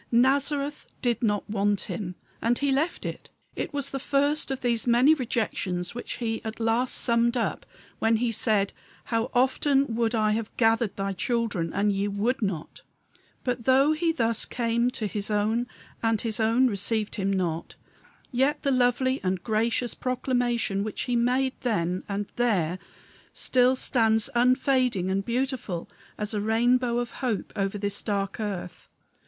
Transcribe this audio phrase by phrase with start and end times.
[0.11, 3.29] Nazareth did not want Him; and he left it.
[3.55, 7.67] It was the first of those many rejections which He at last summed up
[7.99, 8.73] when he said,
[9.05, 12.81] "How often would I have gathered thy children, and ye would not."
[13.43, 15.67] But, though he thus came to his own
[16.01, 17.75] and his own received him not,
[18.31, 22.79] yet the lovely and gracious proclamation which he made then and there
[23.33, 25.87] still stands unfading and beautiful
[26.17, 28.89] as a rainbow of hope over this dark earth.